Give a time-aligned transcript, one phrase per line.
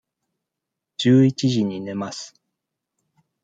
[0.97, 2.33] 十一時に寝ます。